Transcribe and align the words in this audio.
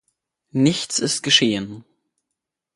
Nichts 0.55 0.97
ist 0.97 1.21
geschehen! 1.21 1.85